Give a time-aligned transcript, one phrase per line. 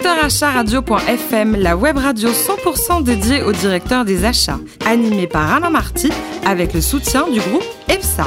[0.00, 5.68] Directeur Achat Radio.fm, la web radio 100% dédiée aux directeurs des achats, animée par Alain
[5.68, 6.10] Marty
[6.46, 8.26] avec le soutien du groupe EPSA.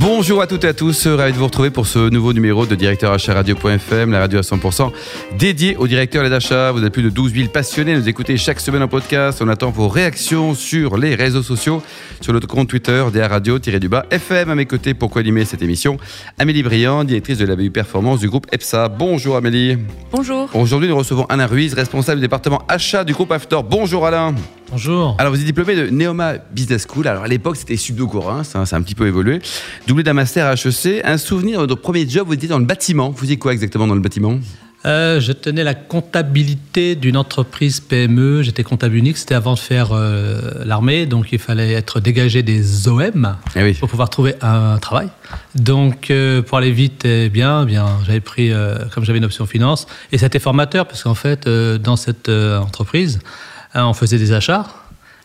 [0.00, 2.74] Bonjour à toutes et à tous, ravi de vous retrouver pour ce nouveau numéro de
[2.74, 4.90] Directeur Achat Radio.fm, la radio à 100%
[5.38, 6.72] dédiée aux directeurs d'achat.
[6.72, 9.42] Vous êtes plus de 12 000 passionnés, nous écoutez chaque semaine en podcast.
[9.42, 11.82] On attend vos réactions sur les réseaux sociaux,
[12.22, 14.48] sur notre compte Twitter, DA Radio-du-bas FM.
[14.48, 15.98] À mes côtés pour co-animer cette émission,
[16.38, 18.88] Amélie Briand, directrice de la BU Performance du groupe EPSA.
[18.88, 19.76] Bonjour Amélie.
[20.12, 20.48] Bonjour.
[20.54, 23.58] Aujourd'hui, nous recevons Alain Ruiz, responsable du département achat du groupe After.
[23.68, 24.34] Bonjour Alain.
[24.70, 25.16] Bonjour.
[25.18, 27.08] Alors, vous êtes diplômé de Neoma Business School.
[27.08, 29.40] Alors, à l'époque, c'était Subdo-Corin, ça, ça a un petit peu évolué.
[29.88, 31.02] Doublé d'un master à HEC.
[31.04, 33.10] Un souvenir de votre premier job, vous étiez dans le bâtiment.
[33.10, 34.38] Vous faisiez quoi exactement dans le bâtiment?
[34.86, 38.42] Euh, je tenais la comptabilité d'une entreprise PME.
[38.42, 39.18] J'étais comptable unique.
[39.18, 41.04] C'était avant de faire euh, l'armée.
[41.04, 43.74] Donc, il fallait être dégagé des OM Eh oui.
[43.74, 45.08] pour pouvoir trouver un travail.
[45.56, 48.52] Donc, euh, pour aller vite et bien, bien j'avais pris,
[48.94, 49.86] comme j'avais une option finance.
[50.12, 53.28] Et c'était formateur parce qu'en fait, dans cette entreprise, hein,
[53.74, 54.66] on faisait des achats.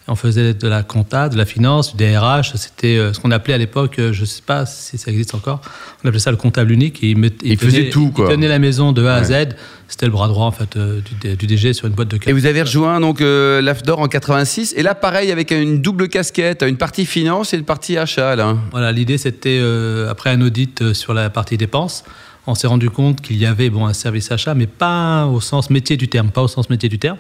[0.08, 2.52] On faisait de la compta, de la finance, du DRH.
[2.58, 5.34] C'était euh, ce qu'on appelait à l'époque, euh, je ne sais pas si ça existe
[5.34, 5.62] encore,
[6.04, 7.04] on appelait ça le comptable unique.
[7.04, 8.28] Et il, met- Il faisait tout, quoi.
[8.30, 9.56] Il tenait la maison de A à Z.
[9.88, 12.20] C'était le bras droit en fait euh, du, du DG sur une boîte de Et
[12.20, 12.34] cash.
[12.36, 14.76] vous avez rejoint donc euh, l'AFDOR en 86.
[14.78, 18.36] Et là, pareil, avec une double casquette, une partie finance et une partie achat.
[18.36, 18.56] Là.
[18.70, 22.04] Voilà, l'idée c'était euh, après un audit sur la partie dépenses,
[22.46, 25.72] on s'est rendu compte qu'il y avait bon un service achat, mais pas au sens
[25.72, 27.18] métier du terme, pas au sens métier du terme.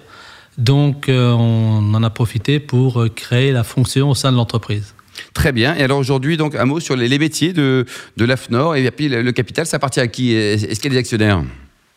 [0.57, 4.93] Donc euh, on en a profité pour euh, créer la fonction au sein de l'entreprise.
[5.33, 5.75] Très bien.
[5.75, 7.85] Et alors aujourd'hui, donc un mot sur les, les métiers de,
[8.17, 8.75] de l'AFNOR.
[8.75, 10.33] Et puis le, capital, ça appartient à qui?
[10.33, 11.41] Est-ce qu'il y a des actionnaires?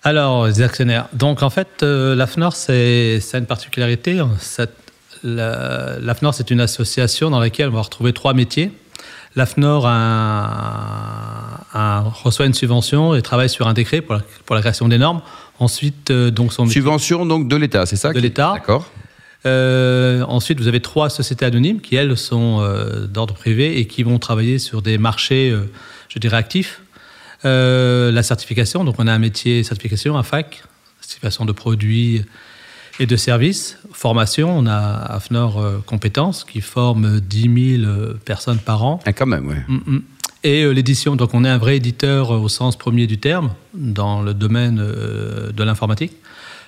[0.05, 1.09] Alors, les actionnaires.
[1.12, 4.20] Donc, en fait, euh, l'AFNOR, c'est ça a une particularité.
[4.39, 4.77] Cette-
[5.25, 8.70] la- L'AFNOR, c'est une association dans laquelle on va retrouver trois métiers.
[9.34, 14.62] L'AFNOR a- a- reçoit une subvention et travaille sur un décret pour la, pour la
[14.62, 15.20] création des normes.
[15.61, 18.53] Ensuite, euh, donc, son Subvention donc de l'État, c'est ça De l'État.
[18.55, 18.91] D'accord.
[19.47, 24.02] Euh, ensuite, vous avez trois sociétés anonymes qui, elles, sont euh, d'ordre privé et qui
[24.02, 25.70] vont travailler sur des marchés, euh,
[26.08, 26.83] je dirais, actifs.
[27.45, 30.64] La certification, donc on a un métier certification, un FAC,
[31.01, 32.25] certification de produits
[32.98, 33.79] et de services.
[33.92, 38.98] Formation, on a AFNOR Compétences qui forme 10 000 euh, personnes par an.
[39.07, 39.63] Ah, quand même, ouais.
[39.69, 40.02] Mm, mm.
[40.45, 43.51] Et euh, l'édition, donc on est un vrai éditeur euh, au sens premier du terme
[43.75, 46.13] dans le domaine euh, de l'informatique.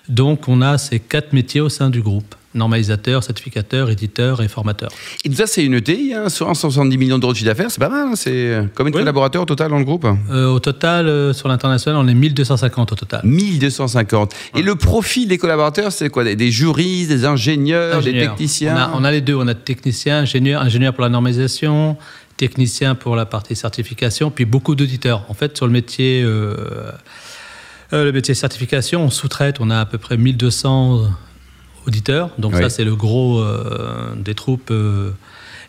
[0.08, 4.90] Donc on a ces quatre métiers au sein du groupe normalisateur, certificateur, éditeur et formateur.
[5.24, 7.88] Et tout ça, c'est une ETI, hein, 170 millions d'euros de chiffre d'affaires, c'est pas
[7.88, 8.08] mal.
[8.08, 9.02] hein, c'est combien de Oui.
[9.02, 12.90] collaborateurs au total dans le groupe Euh, au total, euh, sur l'international, on est 1250
[12.90, 13.20] au total.
[13.22, 14.34] 1250.
[14.56, 16.24] Et le profil des collaborateurs, c'est quoi?
[16.24, 18.74] Des, des juristes, des ingénieurs, des techniciens?
[18.74, 21.96] On a, on a les deux, on a technicien, ingénieur, ingénieur pour la normalisation,
[22.40, 25.26] technicien pour la partie certification, puis beaucoup d'auditeurs.
[25.28, 26.56] En fait, sur le métier, euh,
[27.92, 31.02] euh, le métier certification, on sous-traite, on a à peu près 1200
[31.86, 32.30] auditeurs.
[32.38, 32.62] Donc Oui.
[32.62, 34.72] ça, c'est le gros euh, des troupes.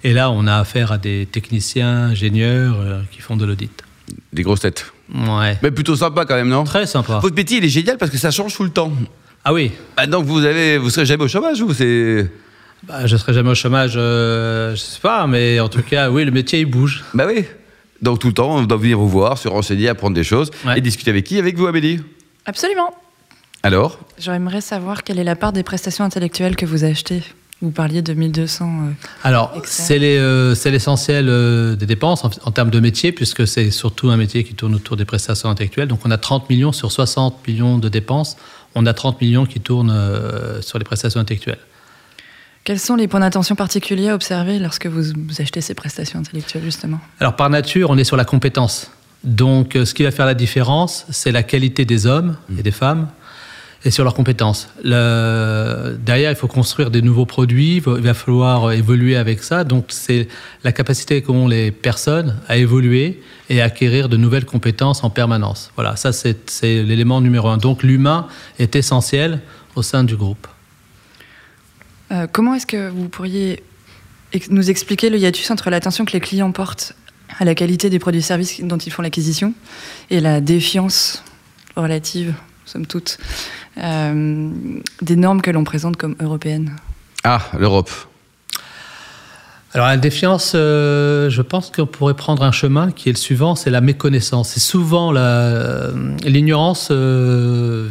[0.06, 2.78] et là, on a affaire à des techniciens, ingénieurs
[3.12, 3.84] qui font de l'audit.
[4.32, 4.94] Des grosses têtes.
[5.14, 5.58] Ouais.
[5.62, 6.64] Mais plutôt sympa quand même, non?
[6.64, 7.20] Très sympa.
[7.20, 8.94] Votre métier, il est génial parce que ça change tout le temps.
[9.44, 12.32] Ah oui, Ah, donc vous avez, vous serez jamais au chômage, vous c'est...
[12.84, 16.26] bah, je serai jamais au chômage, euh, je sais pas, mais en tout cas, oui,
[16.26, 17.04] le métier, il bouge.
[17.14, 17.46] Bah oui.
[18.02, 20.78] Donc tout le temps, on doit venir vous voir, se renseigner, apprendre des choses Ouais.
[20.80, 22.00] et discuter avec qui Avec vous, Amélie
[22.46, 22.92] Absolument.
[23.64, 27.22] Alors J'aimerais savoir quelle est la part des prestations intellectuelles que vous achetez.
[27.62, 28.66] Vous parliez de 1200.
[28.66, 28.92] euh,
[29.24, 29.54] Alors,
[29.90, 34.10] les, euh, c'est l'essentiel euh, des dépenses en, en termes de métier, puisque c'est surtout
[34.10, 35.88] un métier qui tourne autour des prestations intellectuelles.
[35.88, 38.36] Donc, on a 30 millions sur 60 millions de dépenses.
[38.74, 41.60] On a 30 millions qui tournent euh, sur les prestations intellectuelles.
[42.64, 46.64] Quels sont les points d'attention particuliers à observer lorsque vous, vous achetez ces prestations intellectuelles,
[46.64, 47.00] justement?
[47.20, 48.92] Alors, par nature, on est sur la compétence.
[49.24, 52.72] Donc, euh, ce qui va faire la différence, c'est la qualité des hommes et des
[52.72, 53.08] femmes
[53.84, 54.70] et sur leurs compétences.
[54.84, 59.64] Le- Derrière, il faut construire des nouveaux produits, il va- falloir évoluer avec ça.
[59.64, 60.28] Donc, c'est
[60.64, 65.72] la capacité qu'ont les personnes à évoluer et à acquérir de nouvelles compétences en permanence.
[65.76, 66.36] Voilà, ça, c'est
[66.84, 67.58] l'élément numéro un.
[67.58, 68.28] Donc, l'humain
[68.60, 69.40] est essentiel
[69.76, 70.48] au sein du groupe.
[72.12, 73.64] Euh, Comment est-ce que vous pourriez
[74.34, 76.94] ex- nous expliquer le hiatus entre l'attention que les clients portent
[77.40, 79.54] à la qualité des produits et services dont ils font l'acquisition
[80.10, 81.24] et la défiance
[81.78, 82.34] relative,
[82.66, 83.18] somme toute,
[83.78, 84.50] euh,
[85.02, 86.76] des normes que l'on présente comme européennes?
[87.24, 87.90] Ah, l'Europe.
[89.74, 93.56] Alors la défiance, euh, je pense qu'on pourrait prendre un chemin qui est le suivant,
[93.56, 94.50] c'est la méconnaissance.
[94.50, 95.92] C'est souvent la-
[96.26, 97.88] l'ignorance euh,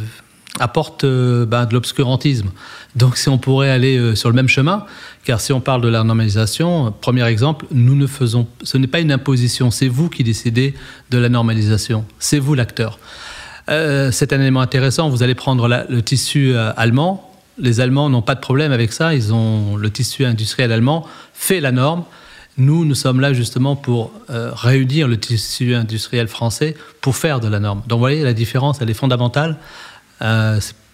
[0.59, 2.49] apporte euh, ben, de l'obscurantisme.
[2.95, 4.85] Donc si on pourrait aller euh, sur le même chemin,
[5.23, 8.87] car si on parle de la normalisation, euh, premier exemple, nous ne faisons, ce n'est
[8.87, 10.73] pas une imposition, c'est vous qui décidez
[11.09, 12.99] de la normalisation, c'est vous l'acteur.
[13.69, 15.09] Euh, c'est un élément intéressant.
[15.09, 17.31] Vous allez prendre le tissu allemand.
[17.57, 19.13] Les Allemands n'ont pas de problème avec ça.
[19.13, 22.03] Ils ont le tissu industriel allemand fait la norme.
[22.57, 27.59] Nous, nous sommes là justement pour réunir le tissu industriel français pour faire de la
[27.59, 27.83] norme.
[27.87, 29.57] Donc, vous voyez, la différence, elle est fondamentale.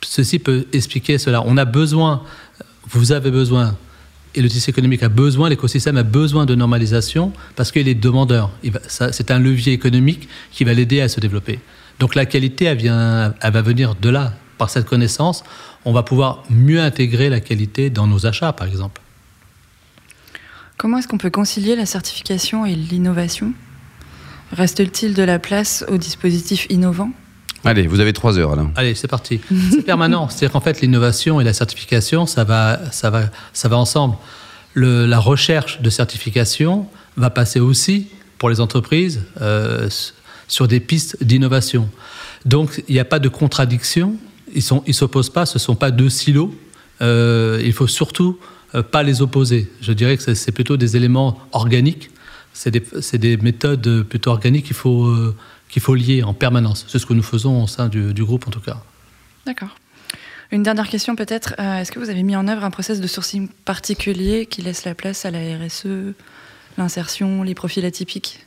[0.02, 1.44] Ceci peut expliquer cela.
[1.46, 2.24] On a besoin,
[2.90, 3.76] vous avez besoin,
[4.36, 8.52] et le tissu économique a besoin, l'écosystème a besoin de normalisation parce qu'il est demandeur.
[8.88, 11.60] C'est un levier économique qui va l'aider à se développer.
[12.00, 14.34] Donc la qualité, elle va venir de là.
[14.58, 15.44] Par cette connaissance,
[15.86, 19.02] on va pouvoir mieux intégrer la qualité dans nos achats, par exemple.
[20.78, 23.54] Comment est-ce qu'on peut concilier la certification et l'innovation?
[24.52, 27.12] Reste-t-il de la place aux dispositifs innovants
[27.64, 28.56] Allez, vous avez trois heures.
[28.76, 29.40] Allez, c'est parti.
[29.72, 30.30] C'est permanent.
[30.30, 33.24] C'est-à-dire qu'en fait, l'innovation et la certification, ça va, ça va,
[33.54, 34.16] ça va ensemble.
[34.76, 36.88] la recherche de certification
[37.18, 38.08] va passer aussi
[38.38, 39.90] pour les entreprises euh,
[40.48, 41.90] sur des pistes d'innovation.
[42.46, 44.16] Donc il n'y a pas de contradiction,
[44.54, 46.54] ils ne ils s'opposent pas, ce ne sont pas deux silos.
[47.02, 48.40] Euh, il faut surtout
[48.76, 49.72] euh, pas les opposer.
[49.82, 52.10] Je dirais que c'est plutôt des éléments organiques,
[52.54, 52.84] c'est des,
[53.18, 55.36] des, méthodes plutôt organiques qu'il faut, euh,
[55.70, 56.86] qu'il faut lier en permanence.
[56.88, 58.78] C'est ce que nous faisons au sein du, du groupe en tout cas.
[59.46, 59.76] D'accord.
[60.52, 61.56] Une dernière question peut-être.
[61.60, 64.86] Euh, est-ce que vous avez mis en œuvre un process de sourcing particulier qui laisse
[64.86, 66.14] la place à la RSE,
[66.78, 68.46] l'insertion, les profils atypiques?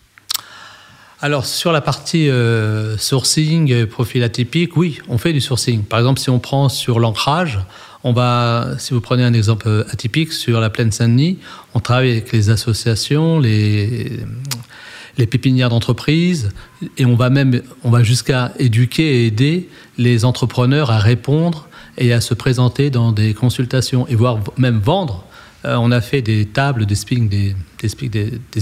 [1.23, 5.85] Alors sur la partie euh, sourcing, profil atypique, oui, on fait du sourcing.
[5.85, 7.59] Par exemple, si on prend sur l'ancrage,
[8.03, 11.39] on va, si vous prenez un exemple atypique sur la plaine Saint-Denis,
[11.75, 14.21] on travaille avec les associations, les,
[15.19, 16.51] les pépinières d'entreprise,
[16.99, 19.69] et on va même, on va jusqu'à éduquer et aider
[19.99, 21.69] les entrepreneurs à répondre
[21.99, 25.25] et à se présenter dans des consultations et voire même vendre
[25.67, 27.55] euh, on a fait des tables, des speaks, des,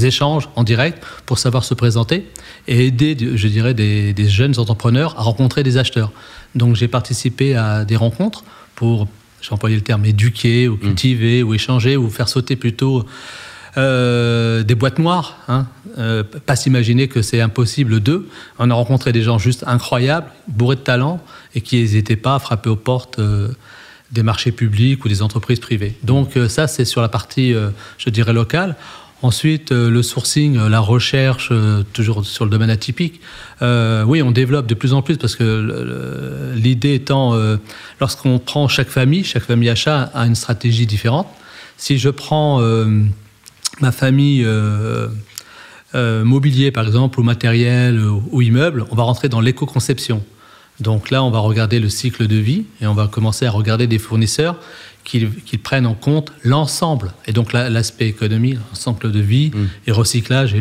[0.05, 2.27] échanges en direct pour savoir se présenter
[2.67, 6.13] et aider, je dirais, des, jeunes entrepreneurs à rencontrer des acheteurs.
[6.55, 8.43] Donc j'ai participé à des rencontres
[8.75, 9.07] pour,
[9.41, 10.81] j'ai employé le terme, éduquer ou mmh.
[10.81, 13.05] cultiver ou échanger ou faire sauter plutôt
[13.77, 15.39] euh, des boîtes noires.
[15.49, 15.67] Hein.
[15.99, 18.29] Euh, pas s'imaginer que c'est impossible d'eux.
[18.59, 21.21] On a rencontré des gens juste incroyables, bourrés de talent
[21.55, 23.21] et qui n'hésitaient pas à frapper aux portes
[24.13, 25.95] des marchés publics ou des entreprises privées.
[26.03, 28.77] Donc euh, ça, c'est sur la partie, euh, je dirais, locale.
[29.21, 31.53] Ensuite, euh, le sourcing, la recherche,
[31.93, 33.21] toujours sur le domaine atypique.
[33.61, 37.37] oui, on développe de plus en plus parce que l'idée étant,
[38.01, 41.27] lorsqu'on prend chaque famille, chaque famille achat a une stratégie différente.
[41.77, 42.61] Si je prends
[43.81, 44.47] ma famille
[45.95, 50.23] mobilier, par exemple, ou matériel ou immeuble, on va rentrer dans l'éco-conception.
[50.81, 53.87] Donc là, on va regarder le cycle de vie et on va commencer à regarder
[53.87, 54.57] des fournisseurs
[55.05, 55.27] qui,
[55.63, 57.13] prennent en compte l'ensemble.
[57.27, 59.67] Et donc l'aspect économie, l'ensemble de vie mm.
[59.87, 60.55] et recyclage.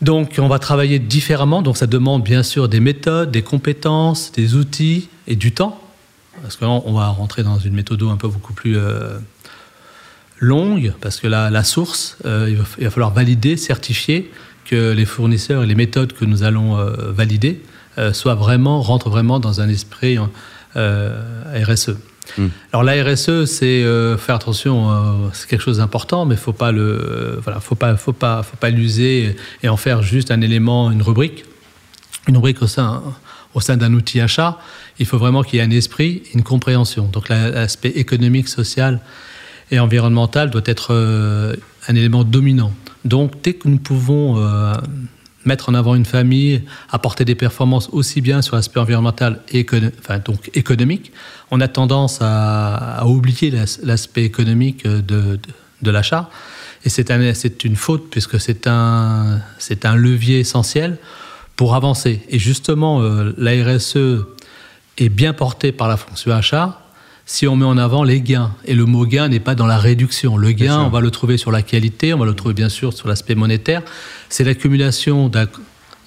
[0.00, 1.62] Donc on va travailler différemment.
[1.62, 5.80] Donc ça demande bien sûr des méthodes, des compétences, des outils et du temps.
[6.42, 9.18] Parce que là, on va rentrer dans une méthode un peu beaucoup plus euh,
[10.40, 14.30] longue, parce que la, la source, euh, il, va, falloir valider, certifier
[14.64, 17.62] que les fournisseurs et les méthodes que nous allons euh, valider
[17.96, 20.18] euh, soit vraiment, rentre vraiment dans un esprit
[20.74, 21.96] RSE.
[22.36, 22.48] Hmm.
[22.72, 27.40] Alors la RSE, c'est euh, faire attention, c'est quelque chose d'important, mais faut pas le,
[27.42, 31.02] voilà, faut pas, faut pas, faut pas l'user et en faire juste un élément, une
[31.02, 31.46] rubrique,
[32.28, 33.02] une rubrique au sein,
[33.54, 34.58] au sein d'un outil achat.
[34.98, 37.06] Il faut vraiment qu'il y ait un esprit, une compréhension.
[37.06, 39.00] Donc l'aspect économique, social
[39.70, 40.94] et environnemental doit être
[41.88, 42.72] un élément dominant.
[43.04, 44.36] Donc dès que nous pouvons
[45.44, 49.66] mettre en avant une famille, apporter des performances aussi bien sur l'aspect environnemental et
[50.24, 51.12] donc économique,
[51.50, 55.40] on a tendance à, oublier l'aspect économique de,
[55.82, 56.30] de, l'achat.
[56.84, 59.40] Et c'est un, une faute puisque c'est un,
[59.84, 60.98] un levier essentiel
[61.56, 62.22] pour avancer.
[62.28, 64.24] Et justement, euh, la RSE
[64.98, 66.80] est bien portée par la fonction achat
[67.28, 68.52] si on met en avant les gains.
[68.64, 70.38] Et le mot gain n'est pas dans la réduction.
[70.38, 72.94] Le gain, on va le trouver sur la qualité, on va le trouver bien sûr
[72.94, 73.82] sur l'aspect monétaire.
[74.30, 75.30] C'est l'accumulation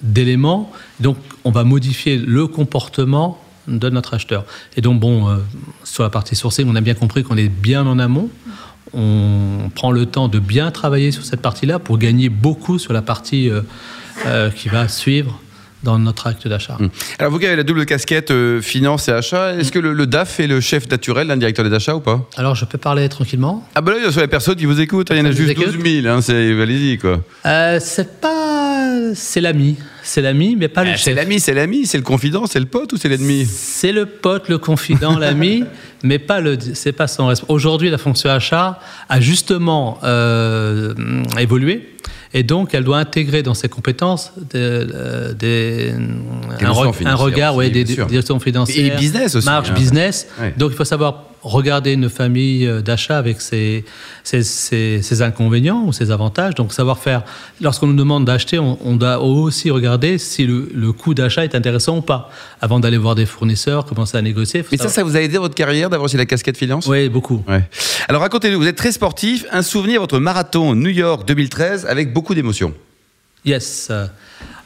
[0.02, 0.72] d'éléments.
[1.00, 4.46] Donc, on va modifier le comportement de notre acheteur.
[4.76, 5.38] Et donc, bon, euh,
[5.84, 8.32] sur la partie sourcée, on a bien compris qu'on est bien en amont.
[8.94, 13.04] On prend le temps de bien travailler sur cette partie-là pour gagner beaucoup sur la
[13.04, 13.62] partie euh,
[14.26, 15.40] euh, qui va suivre
[15.84, 16.78] dans notre acte d'achat.
[16.80, 16.90] Hmm.
[17.20, 20.40] Alors vous qui avez la double casquette euh, finance et achat, est-ce que le, DAF
[20.40, 22.28] est le chef naturel d'un directeur des achats ou pas?
[22.38, 23.68] Alors je peux parler tranquillement.
[23.76, 25.26] Ah ben là, il y a sur les personnes qui vous écoutent, il y en
[25.26, 27.22] a juste 12 000, hein, allez-y quoi.
[27.46, 29.14] Euh, c'est pas...
[29.16, 31.04] c'est l'ami, c'est l'ami mais pas le eh, chef.
[31.04, 33.46] C'est l'ami, c'est l'ami, c'est le confident, c'est le pote ou c'est l'ennemi?
[33.46, 35.64] C'est le pote, le confident, l'ami,
[36.04, 37.54] mais pas le, c'est pas son responsable.
[37.54, 40.94] Aujourd'hui la fonction achat a justement euh,
[41.40, 41.88] évolué
[42.34, 45.34] Et donc, elle doit intégrer dans ses compétences des, euh,
[46.62, 49.74] un, financières regard, ouais, des, des directions financières, Et business aussi, marge hein.
[49.74, 50.28] business.
[50.40, 50.54] Ouais.
[50.58, 53.84] Donc, il faut savoir regarder une famille euh, d'achat avec ses,
[54.24, 56.56] ses, ses- ses inconvénients ou ses avantages.
[56.56, 57.24] Donc, savoir faire,
[57.62, 61.56] lorsqu'on nous demande d'acheter, on, on doit aussi regarder si le, le coût d'achat est
[61.56, 62.30] intéressant ou pas,
[62.62, 64.64] avant d'aller voir des fournisseurs, commencer à négocier.
[64.72, 66.86] Mais ça, savoir- ça vous a aidé votre carrière d'avoir aussi la casquette finance?
[66.88, 67.44] Oui, beaucoup.
[67.48, 67.64] Ouais.
[68.08, 72.36] Alors racontez-nous, vous êtes très sportif, un souvenir votre marathon New York 2013 avec beaucoup
[72.36, 72.74] d'émotions.
[73.46, 73.92] Yes.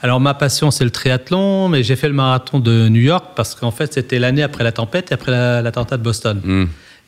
[0.06, 3.56] Alors ma passion c'est le triathlon, mais j'ai fait le marathon de New York parce
[3.56, 6.40] qu'en fait c'était l'année après la tempête et après la- l'attentat de Boston.
[6.44, 6.66] Hmm.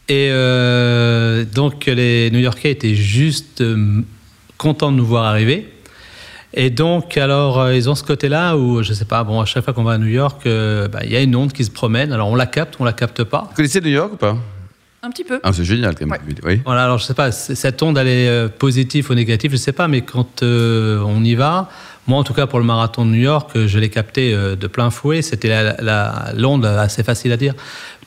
[0.10, 4.02] Et euh, donc les New-Yorkais étaient juste euh,
[4.58, 5.72] contents de nous voir arriver.
[6.56, 9.64] Et donc alors euh, ils ont ce côté-là où je sais pas, bon à chaque
[9.64, 11.70] fois qu'on va à New York, euh, bah, il y a une onde qui se
[11.70, 12.12] promène.
[12.12, 13.46] Alors on la capte, on la capte pas.
[13.52, 14.36] Vous connaissez New York ou pas?
[15.04, 15.40] Un petit peu.
[15.44, 16.20] ah, C'est génial quand même.
[16.44, 16.62] Oui.
[16.66, 19.72] Voilà, alors je sais pas, cette onde elle est euh, positive ou négative, je sais
[19.72, 21.70] pas, mais quand euh, on y va,
[22.08, 24.56] moi en tout cas pour le marathon de New York, euh, je l'ai capté euh,
[24.56, 25.22] de plein fouet.
[25.22, 27.54] C'était la- la- l'onde assez facile à dire.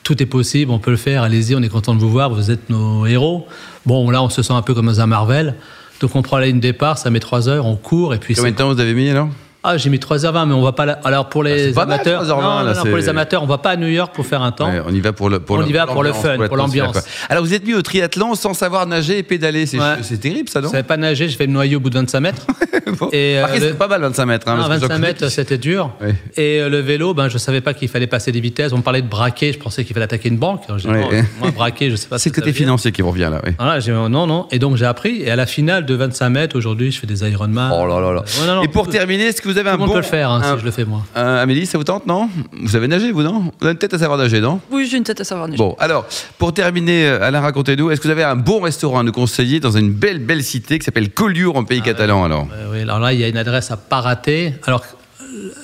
[0.02, 2.50] Tout est possible, on peut le faire, allez-y, on est content de vous voir, vous
[2.50, 3.46] êtes nos héros.
[3.86, 5.54] Bon, là on se sent un peu comme dans un Marvel.
[6.00, 8.34] Donc on prend la ligne de départ, ça met 3 heures, on court et puis
[8.34, 9.28] Combien de temps vous avez mis alors?
[9.62, 12.28] Ah j'ai mis 3h20 mais on va pas alors pour Ah, les mal, amateurs 3h20,
[12.28, 14.26] non, non, là, non, c'est- pour les amateurs on va pas à New York pour
[14.26, 16.12] faire un temps Ouais, On y va pour le pour On y va pour le
[16.12, 16.96] fun, pour l'ambiance.
[17.28, 20.16] Alors vous êtes mis au triathlon sans savoir nager et pédaler, c'est Ouais.
[20.20, 22.20] terrible ça je non savais pas nager, je fais le noyau au bout de 25
[22.20, 22.46] mètres.
[22.98, 23.08] Bon.
[23.12, 24.48] Et, euh, le- c'est pas mal 25 mètres.
[24.48, 25.90] Hein, Non, parce que j'en 25 connais mètres, c'était dur.
[26.00, 26.14] Ouais.
[26.36, 28.72] Et euh, le vélo, ben, je savais pas qu'il fallait passer des vitesses.
[28.72, 30.62] On me parlait de braquer, je pensais qu'il fallait attaquer une banque.
[30.68, 31.08] Alors, non,
[31.40, 33.78] moi, braquer, je sais pas C'est ce le côté financier qui revient là.
[34.08, 34.48] non, non.
[34.50, 35.22] Et donc j'ai appris.
[35.22, 37.70] Et à la finale de 25 mètres, aujourd'hui, je fais des Ironman.
[37.72, 38.24] Oh là là là.
[38.46, 40.30] Non, non, et pour terminer, est-ce que vous avez Tout un bon peut le faire
[40.30, 41.02] hein, un- si je le fais moi.
[41.16, 42.28] Euh, Amélie, ça vous tente, non?
[42.52, 43.40] Vous avez nagé, vous, non?
[43.40, 44.60] Vous avez une tête à savoir nager, non?
[44.70, 45.58] Oui, j'ai une tête à savoir nager.
[45.58, 46.06] Bon, alors,
[46.38, 49.60] pour terminer, euh, Alain, racontez-nous, est-ce que vous avez un bon restaurant à nous conseiller
[49.60, 52.48] dans une belle, belle cité qui s'appelle Collioure en pays catalan, alors?
[52.52, 54.54] Euh, oui, alors là, il y a une adresse à pas rater.
[54.66, 54.84] Alors,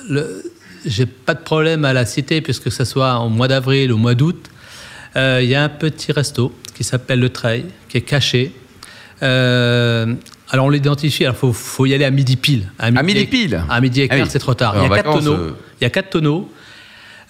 [0.09, 0.43] le,
[0.85, 3.99] j'ai pas de problème à la citer, puisque ce soit au mois d'avril ou au
[3.99, 4.49] mois d'août.
[5.15, 8.53] Euh, Il y a un petit resto qui s'appelle Le Treil, qui est caché.
[9.23, 10.13] Euh,
[10.49, 11.23] alors, on l'identifie.
[11.23, 12.69] Il faut, faut y aller à midi pile.
[12.79, 14.29] À midi pile À midi et Ah quart, oui.
[14.31, 14.71] c'est trop tard.
[14.73, 15.37] Alors, il y a quatre vacances, tonneaux.
[15.41, 15.51] euh,
[15.81, 16.51] Il y a quatre tonneaux.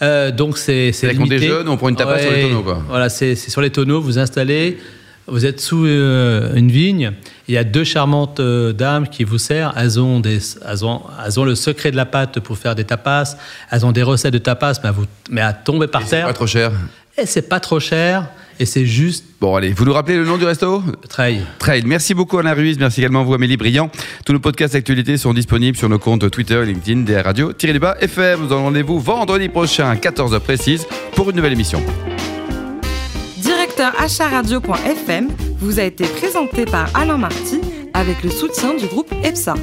[0.02, 1.40] Euh, donc, c'est c'est limité.
[1.40, 2.84] déjeune, on prend une tapas sur les tonneaux, quoi.
[2.88, 4.78] Voilà, c'est c'est sur les tonneaux, vous installez,
[5.26, 7.14] vous êtes sous euh, une vigne,
[7.48, 10.38] il y a deux charmantes euh, dames qui vous servent, elles ont, des,
[10.70, 13.36] elles, ont, elles ont le secret de la pâte pour faire des tapas,
[13.72, 16.28] elles ont des recettes de tapas, mais à, vous, mais à tomber par C'est terre,
[16.28, 16.72] pas trop cher.
[17.18, 20.38] et c'est pas trop cher, et c'est juste Bon, allez, vous nous rappelez le nom
[20.38, 20.82] du resto?
[21.10, 21.42] Trail.
[21.60, 21.84] Trail.
[21.86, 23.92] Merci beaucoup Alain Ruiz, merci également à vous Amélie Briand.
[24.26, 27.52] Tous nos podcasts d'actualité sont disponibles sur nos comptes Twitter et LinkedIn des radios.
[27.80, 31.84] Bas FM, nous avons rendez-vous vendredi prochain à 14h précise pour une nouvelle émission.
[33.38, 35.28] Directeur acharadio.fm
[35.60, 37.62] vous a été présenté par Alain Marty
[37.94, 39.54] avec le soutien du groupe EPSA.